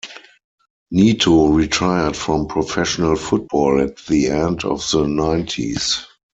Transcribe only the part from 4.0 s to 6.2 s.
the end of the nineties.